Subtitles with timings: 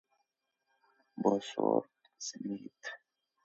[1.21, 2.81] بوسورت سمیت: